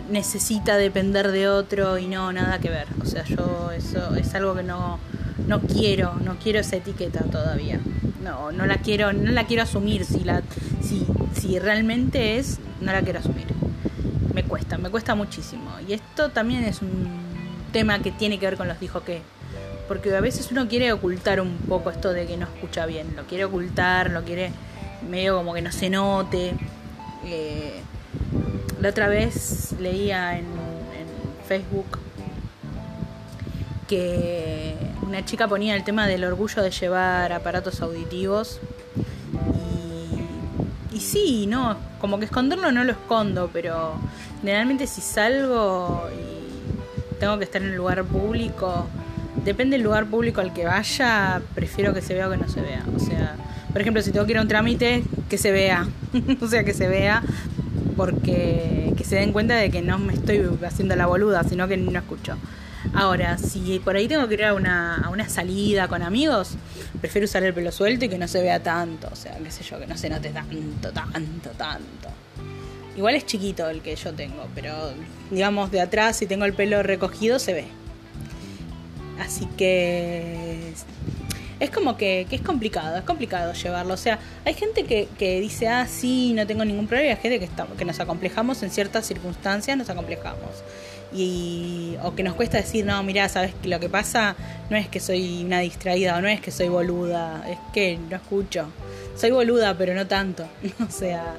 necesita 0.09 0.77
depender 0.77 1.31
de 1.31 1.47
otro 1.47 1.97
y 1.97 2.07
no, 2.07 2.31
nada 2.33 2.59
que 2.59 2.69
ver. 2.69 2.87
O 3.01 3.05
sea, 3.05 3.23
yo 3.23 3.71
eso 3.71 4.15
es 4.15 4.33
algo 4.35 4.55
que 4.55 4.63
no, 4.63 4.99
no 5.47 5.61
quiero, 5.61 6.15
no 6.15 6.35
quiero 6.35 6.59
esa 6.59 6.75
etiqueta 6.75 7.23
todavía. 7.23 7.79
No, 8.23 8.51
no 8.51 8.65
la 8.65 8.77
quiero, 8.77 9.13
no 9.13 9.31
la 9.31 9.45
quiero 9.45 9.63
asumir. 9.63 10.05
Si 10.05 10.19
la, 10.23 10.41
si, 10.81 11.05
si 11.33 11.59
realmente 11.59 12.37
es, 12.37 12.59
no 12.81 12.91
la 12.91 13.01
quiero 13.01 13.19
asumir 13.19 13.54
me 14.35 14.43
cuesta, 14.43 14.77
me 14.77 14.89
cuesta 14.89 15.15
muchísimo. 15.15 15.71
Y 15.87 15.93
esto 15.93 16.29
también 16.29 16.65
es 16.65 16.81
un 16.81 17.07
tema 17.71 17.99
que 17.99 18.11
tiene 18.11 18.37
que 18.37 18.45
ver 18.45 18.57
con 18.57 18.67
los 18.67 18.79
dijo 18.79 19.03
que. 19.03 19.21
Porque 19.87 20.13
a 20.15 20.19
veces 20.19 20.51
uno 20.51 20.67
quiere 20.67 20.91
ocultar 20.91 21.39
un 21.39 21.57
poco 21.57 21.89
esto 21.89 22.11
de 22.11 22.25
que 22.25 22.35
no 22.35 22.45
escucha 22.45 22.85
bien. 22.85 23.15
Lo 23.15 23.23
quiere 23.23 23.45
ocultar, 23.45 24.11
lo 24.11 24.23
quiere 24.23 24.51
medio 25.09 25.37
como 25.37 25.53
que 25.53 25.61
no 25.61 25.71
se 25.71 25.89
note. 25.89 26.53
Eh, 27.23 27.79
la 28.81 28.89
otra 28.89 29.07
vez 29.07 29.73
leía 29.79 30.37
en, 30.37 30.45
en 30.45 31.47
Facebook 31.47 31.99
que 33.87 34.75
una 35.03 35.23
chica 35.23 35.47
ponía 35.47 35.75
el 35.75 35.83
tema 35.83 36.07
del 36.07 36.23
orgullo 36.25 36.61
de 36.61 36.71
llevar 36.71 37.31
aparatos 37.31 37.81
auditivos 37.81 38.59
y 40.95 41.01
sí, 41.01 41.45
no, 41.45 41.75
como 41.99 42.19
que 42.19 42.25
esconderlo 42.25 42.71
no 42.71 42.85
lo 42.85 42.93
escondo, 42.93 43.49
pero 43.51 43.95
generalmente 44.45 44.85
si 44.85 45.01
salgo 45.01 46.07
y 46.13 47.19
tengo 47.19 47.39
que 47.39 47.45
estar 47.45 47.63
en 47.63 47.71
un 47.71 47.77
lugar 47.77 48.03
público, 48.03 48.85
depende 49.43 49.75
del 49.75 49.83
lugar 49.83 50.05
público 50.05 50.39
al 50.39 50.53
que 50.53 50.65
vaya, 50.65 51.41
prefiero 51.55 51.95
que 51.95 52.01
se 52.01 52.13
vea 52.13 52.27
o 52.27 52.31
que 52.31 52.37
no 52.37 52.47
se 52.47 52.61
vea. 52.61 52.83
O 52.95 52.99
sea, 52.99 53.37
por 53.71 53.81
ejemplo, 53.81 54.03
si 54.03 54.11
tengo 54.11 54.23
que 54.27 54.33
ir 54.33 54.37
a 54.37 54.43
un 54.43 54.47
trámite, 54.47 55.03
que 55.29 55.39
se 55.39 55.51
vea. 55.51 55.87
o 56.41 56.47
sea, 56.47 56.63
que 56.63 56.75
se 56.75 56.87
vea 56.87 57.23
porque 57.97 58.93
que 58.95 59.03
se 59.03 59.15
den 59.15 59.33
cuenta 59.33 59.55
de 59.55 59.71
que 59.71 59.81
no 59.81 59.97
me 59.97 60.13
estoy 60.13 60.47
haciendo 60.63 60.95
la 60.95 61.07
boluda, 61.07 61.43
sino 61.43 61.67
que 61.67 61.77
no 61.77 61.97
escucho. 61.97 62.37
Ahora, 62.93 63.39
si 63.39 63.79
por 63.79 63.95
ahí 63.95 64.07
tengo 64.07 64.27
que 64.27 64.35
ir 64.35 64.45
a 64.45 64.53
una, 64.53 64.97
a 64.97 65.09
una 65.09 65.27
salida 65.27 65.87
con 65.87 66.03
amigos, 66.03 66.51
prefiero 67.01 67.25
usar 67.25 67.41
el 67.43 67.53
pelo 67.55 67.71
suelto 67.71 68.05
y 68.05 68.09
que 68.09 68.19
no 68.19 68.27
se 68.27 68.43
vea 68.43 68.61
tanto. 68.61 69.09
O 69.11 69.15
sea, 69.15 69.35
qué 69.43 69.49
sé 69.49 69.63
yo, 69.63 69.79
que 69.79 69.87
no 69.87 69.97
se 69.97 70.07
note 70.07 70.29
tanto, 70.29 70.91
tanto, 70.91 71.49
tanto. 71.57 72.24
Igual 72.95 73.15
es 73.15 73.25
chiquito 73.25 73.69
el 73.69 73.81
que 73.81 73.95
yo 73.95 74.13
tengo, 74.13 74.47
pero 74.55 74.93
digamos 75.29 75.71
de 75.71 75.81
atrás, 75.81 76.17
si 76.17 76.27
tengo 76.27 76.45
el 76.45 76.53
pelo 76.53 76.81
recogido, 76.83 77.39
se 77.39 77.53
ve. 77.53 77.65
Así 79.19 79.47
que 79.57 80.73
es 81.59 81.69
como 81.69 81.97
que, 81.97 82.27
es 82.29 82.41
complicado, 82.41 82.97
es 82.97 83.03
complicado 83.03 83.53
llevarlo. 83.53 83.93
O 83.93 83.97
sea, 83.97 84.19
hay 84.45 84.53
gente 84.53 84.83
que, 84.85 85.07
que 85.17 85.39
dice, 85.39 85.67
ah, 85.67 85.87
sí, 85.87 86.33
no 86.33 86.45
tengo 86.47 86.63
ningún 86.65 86.87
problema, 86.87 87.09
y 87.09 87.15
hay 87.15 87.21
gente 87.21 87.39
que, 87.39 87.45
está, 87.45 87.67
que 87.77 87.85
nos 87.85 87.99
acomplejamos 87.99 88.61
en 88.63 88.71
ciertas 88.71 89.05
circunstancias, 89.05 89.77
nos 89.77 89.89
acomplejamos 89.89 90.63
y 91.15 91.95
o 92.03 92.13
que 92.13 92.23
nos 92.23 92.35
cuesta 92.35 92.57
decir, 92.57 92.85
no, 92.85 93.01
mira, 93.03 93.29
sabes 93.29 93.53
que 93.61 93.69
lo 93.69 93.79
que 93.79 93.89
pasa 93.89 94.35
no 94.69 94.77
es 94.77 94.87
que 94.89 94.99
soy 94.99 95.43
una 95.43 95.59
distraída 95.59 96.17
o 96.17 96.21
no 96.21 96.27
es 96.27 96.41
que 96.41 96.51
soy 96.51 96.67
boluda, 96.67 97.45
es 97.49 97.57
que 97.73 97.97
no 98.09 98.15
escucho. 98.17 98.67
Soy 99.15 99.31
boluda, 99.31 99.77
pero 99.77 99.93
no 99.93 100.07
tanto. 100.07 100.45
o 100.87 100.91
sea, 100.91 101.35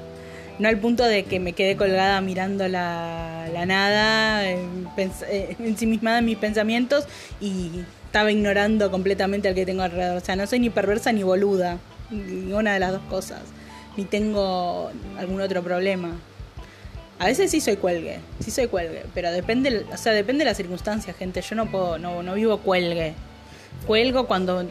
no 0.59 0.67
al 0.67 0.79
punto 0.79 1.03
de 1.03 1.23
que 1.23 1.39
me 1.39 1.53
quedé 1.53 1.75
colgada 1.75 2.19
mirando 2.21 2.67
la, 2.67 3.47
la 3.53 3.65
nada, 3.65 4.43
ensimismada 5.59 6.19
en 6.19 6.25
mis 6.25 6.37
pensamientos 6.37 7.05
y 7.39 7.71
estaba 8.05 8.31
ignorando 8.31 8.89
completamente 8.89 9.47
al 9.47 9.55
que 9.55 9.65
tengo 9.65 9.83
alrededor. 9.83 10.17
O 10.17 10.25
sea, 10.25 10.35
no 10.35 10.47
soy 10.47 10.59
ni 10.59 10.69
perversa 10.69 11.11
ni 11.11 11.23
boluda, 11.23 11.77
ninguna 12.09 12.73
de 12.73 12.79
las 12.79 12.91
dos 12.91 13.01
cosas. 13.09 13.41
Ni 13.95 14.05
tengo 14.05 14.91
algún 15.17 15.41
otro 15.41 15.63
problema. 15.63 16.11
A 17.19 17.25
veces 17.25 17.49
sí 17.49 17.61
soy 17.61 17.77
cuelgue, 17.77 18.19
sí 18.39 18.51
soy 18.51 18.67
cuelgue, 18.67 19.03
pero 19.13 19.31
depende, 19.31 19.85
o 19.91 19.97
sea, 19.97 20.13
depende 20.13 20.43
de 20.43 20.51
las 20.51 20.57
circunstancias, 20.57 21.15
gente. 21.17 21.41
Yo 21.41 21.55
no 21.55 21.65
puedo, 21.65 21.97
no, 21.97 22.21
no 22.21 22.35
vivo 22.35 22.59
cuelgue. 22.59 23.13
Cuelgo 23.87 24.27
cuando 24.27 24.69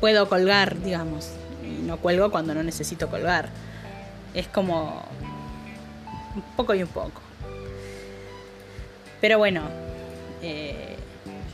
puedo 0.00 0.28
colgar, 0.28 0.82
digamos. 0.82 1.30
Y 1.62 1.82
no 1.86 1.98
cuelgo 1.98 2.30
cuando 2.30 2.52
no 2.52 2.62
necesito 2.62 3.08
colgar. 3.08 3.50
Es 4.34 4.48
como 4.48 5.02
un 6.34 6.42
poco 6.56 6.74
y 6.74 6.82
un 6.82 6.88
poco. 6.88 7.20
Pero 9.20 9.38
bueno, 9.38 9.62
eh, 10.42 10.96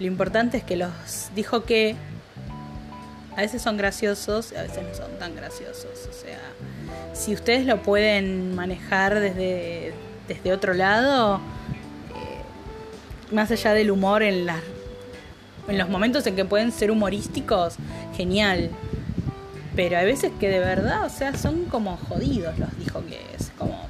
lo 0.01 0.07
importante 0.07 0.57
es 0.57 0.65
que 0.65 0.77
los 0.77 0.91
dijo 1.35 1.65
que 1.65 1.95
a 3.37 3.43
veces 3.43 3.63
son 3.63 3.77
graciosos 3.77 4.53
a 4.53 4.63
veces 4.63 4.83
no 4.83 4.95
son 4.95 5.19
tan 5.19 5.37
graciosos. 5.37 6.09
O 6.09 6.13
sea, 6.13 6.41
si 7.13 7.33
ustedes 7.33 7.67
lo 7.67 7.83
pueden 7.83 8.55
manejar 8.55 9.21
desde, 9.21 9.93
desde 10.27 10.53
otro 10.53 10.75
lado, 10.75 11.37
eh, 11.37 13.35
más 13.35 13.51
allá 13.51 13.73
del 13.73 13.91
humor 13.91 14.23
en, 14.23 14.47
las, 14.47 14.63
en 15.69 15.79
los 15.79 15.89
momentos 15.89 16.27
en 16.27 16.37
que 16.37 16.45
pueden 16.45 16.73
ser 16.73 16.91
humorísticos, 16.91 17.77
genial. 18.17 18.71
Pero 19.77 19.99
hay 19.99 20.07
veces 20.07 20.33
que 20.41 20.49
de 20.49 20.59
verdad, 20.59 21.05
o 21.05 21.09
sea, 21.09 21.37
son 21.37 21.65
como 21.67 21.97
jodidos 21.97 22.59
los 22.59 22.77
dijo 22.79 23.05
que 23.07 23.21
es. 23.37 23.53
Como. 23.57 23.87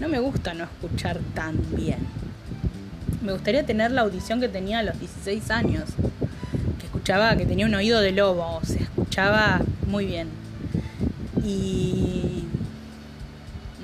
No 0.00 0.08
me 0.08 0.18
gusta 0.18 0.54
no 0.54 0.64
escuchar 0.64 1.20
tan 1.34 1.58
bien. 1.76 1.98
Me 3.22 3.32
gustaría 3.32 3.64
tener 3.64 3.90
la 3.92 4.02
audición 4.02 4.40
que 4.40 4.48
tenía 4.48 4.80
a 4.80 4.82
los 4.82 4.98
16 4.98 5.50
años. 5.50 5.90
Que 6.78 6.86
escuchaba, 6.86 7.36
que 7.36 7.46
tenía 7.46 7.66
un 7.66 7.74
oído 7.74 8.00
de 8.00 8.12
lobo. 8.12 8.58
O 8.60 8.64
sea, 8.64 8.82
escuchaba 8.82 9.60
muy 9.86 10.06
bien. 10.06 10.28
Y. 11.44 12.44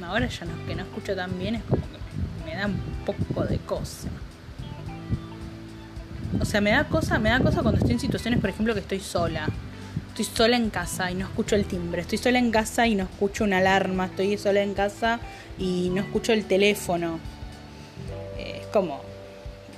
Ahora 0.05 0.29
ya 0.29 0.47
no, 0.47 0.53
que 0.67 0.75
no 0.77 0.83
escucho 0.83 1.17
tan 1.17 1.37
bien 1.37 1.57
es 1.57 1.65
como 1.65 1.83
que 1.83 2.45
me 2.45 2.55
da 2.55 2.67
un 2.67 2.77
poco 3.05 3.45
de 3.45 3.59
cosa. 3.59 4.09
O 6.41 6.45
sea, 6.45 6.61
me 6.61 6.71
da 6.71 6.85
cosa, 6.85 7.19
me 7.19 7.31
da 7.31 7.41
cosa 7.41 7.61
cuando 7.63 7.79
estoy 7.79 7.95
en 7.95 8.01
situaciones, 8.01 8.41
por 8.41 8.49
ejemplo, 8.49 8.73
que 8.73 8.81
estoy 8.81 9.01
sola 9.01 9.49
estoy 10.23 10.35
sola 10.35 10.57
en 10.57 10.71
casa 10.71 11.11
y 11.11 11.15
no 11.15 11.27
escucho 11.27 11.57
el 11.57 11.67
timbre, 11.67 12.01
estoy 12.01 12.17
sola 12.17 12.39
en 12.39 12.51
casa 12.51 12.87
y 12.87 12.95
no 12.95 13.05
escucho 13.05 13.45
una 13.45 13.59
alarma, 13.59 14.07
estoy 14.07 14.39
sola 14.39 14.63
en 14.63 14.73
casa 14.73 15.21
y 15.59 15.91
no 15.91 16.01
escucho 16.01 16.33
el 16.33 16.47
teléfono. 16.47 17.21
Eh, 18.39 18.61
es 18.63 18.67
como, 18.69 19.03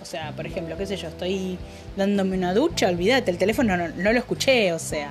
o 0.00 0.04
sea, 0.04 0.30
por 0.37 0.47
ejemplo, 0.47 0.76
qué 0.76 0.87
sé 0.87 0.97
yo, 0.97 1.09
estoy 1.09 1.59
dándome 1.97 2.37
una 2.37 2.54
ducha, 2.54 2.88
olvídate, 2.88 3.33
el 3.33 3.38
teléfono 3.38 3.76
no, 3.76 3.88
lo 4.12 4.18
escuché, 4.18 4.73
o 4.73 4.78
sea, 4.78 5.11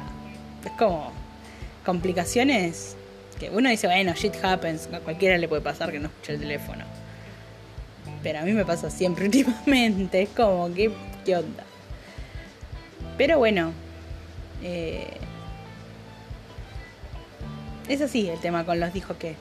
es 0.63 0.72
como 0.79 1.12
complicaciones 1.86 2.96
que 3.38 3.50
uno 3.50 3.69
dice, 3.69 3.88
bueno, 3.88 4.13
shit 4.13 4.34
happens, 4.41 4.88
a 4.93 5.01
cualquiera 5.01 5.38
le 5.38 5.50
puede 5.50 5.62
pasar 5.62 5.91
que 5.91 6.00
no 6.00 6.07
escuche 6.07 6.34
el 6.36 6.39
teléfono. 6.39 6.86
Pero 8.24 8.39
a 8.39 8.43
mí 8.43 8.53
me 8.53 8.63
pasa 8.63 8.89
siempre 8.89 9.25
últimamente, 9.65 10.22
es 10.22 10.29
como, 10.29 10.74
¿qué, 10.74 10.89
qué 11.25 11.36
onda? 11.36 11.65
Pero 13.17 13.39
bueno, 13.39 13.74
eh, 14.63 15.17
es 17.87 18.01
así 18.01 18.27
el 18.27 18.39
tema 18.39 18.65
con 18.65 18.79
los 18.79 18.93
dijo 18.93 19.17
que. 19.17 19.35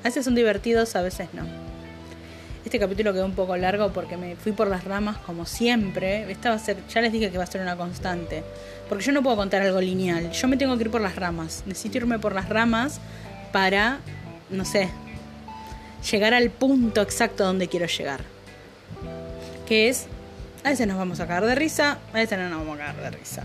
A 0.00 0.04
veces 0.04 0.24
son 0.24 0.34
divertidos, 0.34 0.94
a 0.96 1.02
veces 1.02 1.28
no. 1.32 1.42
Este 2.64 2.78
capítulo 2.80 3.12
quedó 3.12 3.24
un 3.24 3.34
poco 3.34 3.56
largo 3.56 3.92
porque 3.92 4.16
me 4.16 4.34
fui 4.34 4.52
por 4.52 4.68
las 4.68 4.84
ramas 4.84 5.18
como 5.18 5.46
siempre. 5.46 6.30
Esta 6.30 6.50
va 6.50 6.56
a 6.56 6.58
ser, 6.58 6.76
ya 6.88 7.00
les 7.00 7.12
dije 7.12 7.30
que 7.30 7.38
va 7.38 7.44
a 7.44 7.46
ser 7.46 7.60
una 7.60 7.76
constante. 7.76 8.42
Porque 8.88 9.04
yo 9.04 9.12
no 9.12 9.22
puedo 9.22 9.36
contar 9.36 9.62
algo 9.62 9.80
lineal. 9.80 10.30
Yo 10.32 10.48
me 10.48 10.56
tengo 10.56 10.76
que 10.76 10.84
ir 10.84 10.90
por 10.90 11.00
las 11.00 11.16
ramas. 11.16 11.62
Necesito 11.66 11.98
irme 11.98 12.18
por 12.18 12.34
las 12.34 12.48
ramas 12.48 13.00
para, 13.52 14.00
no 14.50 14.64
sé, 14.64 14.88
llegar 16.10 16.34
al 16.34 16.50
punto 16.50 17.02
exacto 17.02 17.44
donde 17.44 17.68
quiero 17.68 17.86
llegar. 17.86 18.22
Que 19.66 19.88
es, 19.88 20.06
a 20.64 20.70
veces 20.70 20.86
nos 20.88 20.98
vamos 20.98 21.20
a 21.20 21.26
cagar 21.26 21.46
de 21.46 21.54
risa, 21.54 21.98
a 22.12 22.16
veces 22.16 22.38
no 22.38 22.48
nos 22.48 22.58
vamos 22.60 22.80
a 22.80 22.86
cagar 22.86 23.02
de 23.02 23.10
risa 23.10 23.44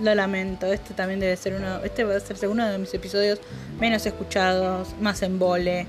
lo 0.00 0.14
lamento. 0.14 0.72
Este 0.72 0.94
también 0.94 1.20
debe 1.20 1.36
ser 1.36 1.54
uno, 1.54 1.82
este 1.84 2.04
va 2.04 2.16
a 2.16 2.20
ser 2.20 2.48
uno 2.48 2.68
de 2.68 2.78
mis 2.78 2.92
episodios 2.94 3.40
menos 3.78 4.04
escuchados, 4.06 4.94
más 5.00 5.22
en 5.22 5.38
vole. 5.38 5.86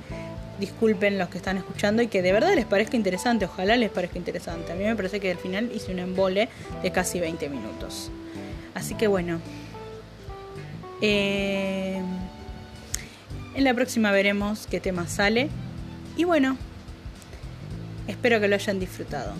Disculpen 0.59 1.17
los 1.17 1.29
que 1.29 1.37
están 1.37 1.57
escuchando 1.57 2.01
y 2.01 2.07
que 2.07 2.21
de 2.21 2.31
verdad 2.31 2.53
les 2.55 2.65
parezca 2.65 2.95
interesante, 2.95 3.45
ojalá 3.45 3.75
les 3.75 3.89
parezca 3.89 4.17
interesante. 4.17 4.71
A 4.71 4.75
mí 4.75 4.83
me 4.83 4.95
parece 4.95 5.19
que 5.19 5.31
al 5.31 5.37
final 5.37 5.71
hice 5.73 5.91
un 5.91 5.99
embole 5.99 6.49
de 6.81 6.91
casi 6.91 7.19
20 7.19 7.49
minutos. 7.49 8.11
Así 8.75 8.95
que 8.95 9.07
bueno. 9.07 9.39
Eh, 11.01 12.01
en 13.55 13.63
la 13.63 13.73
próxima 13.73 14.11
veremos 14.11 14.67
qué 14.67 14.79
tema 14.79 15.07
sale. 15.07 15.49
Y 16.15 16.23
bueno, 16.23 16.57
espero 18.07 18.39
que 18.39 18.47
lo 18.47 18.55
hayan 18.55 18.79
disfrutado. 18.79 19.33